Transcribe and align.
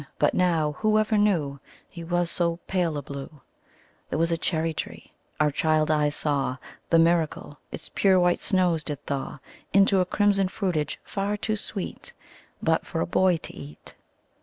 But 0.17 0.33
now 0.33 0.71
Whoever 0.79 1.15
knew 1.15 1.59
He 1.87 2.03
was 2.03 2.31
so 2.31 2.57
pale 2.65 2.97
a 2.97 3.03
blue! 3.03 3.41
There 4.09 4.17
was 4.17 4.31
a 4.31 4.35
cherry 4.39 4.73
tree 4.73 5.11
our 5.39 5.51
child 5.51 5.91
eyes 5.91 6.15
saw 6.15 6.57
The 6.89 6.97
miracle: 6.97 7.59
Its 7.71 7.91
pure 7.93 8.19
white 8.19 8.41
snows 8.41 8.83
did 8.83 9.05
thaw 9.05 9.37
Into 9.73 9.99
a 9.99 10.05
crimson 10.07 10.47
fruitage, 10.47 10.99
far 11.03 11.37
too 11.37 11.55
sweet 11.55 12.13
But 12.63 12.83
for 12.83 12.99
a 12.99 13.05
boy 13.05 13.37
to 13.37 13.53
eat. 13.53 13.93